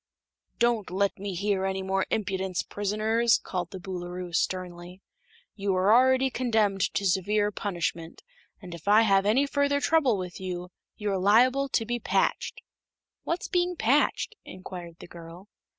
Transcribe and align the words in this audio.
"Don't 0.57 0.89
let 0.89 1.19
me 1.19 1.35
hear 1.35 1.63
any 1.63 1.83
more 1.83 2.07
impudence, 2.09 2.63
prisoners!" 2.63 3.37
called 3.37 3.69
the 3.69 3.77
Boolooroo, 3.77 4.33
sternly. 4.33 4.99
"You 5.53 5.75
are 5.75 5.93
already 5.93 6.31
condemned 6.31 6.81
to 6.95 7.05
severe 7.05 7.51
punishment, 7.51 8.23
and 8.59 8.73
if 8.73 8.87
I 8.87 9.01
have 9.03 9.27
any 9.27 9.45
further 9.45 9.79
trouble 9.79 10.17
with 10.17 10.39
you, 10.39 10.71
you 10.97 11.11
are 11.11 11.19
liable 11.19 11.69
to 11.69 11.85
be 11.85 11.99
patched." 11.99 12.63
"What's 13.25 13.47
being 13.47 13.75
patched?" 13.75 14.33
inquired 14.43 14.97
the 14.97 15.07
girl. 15.07 15.49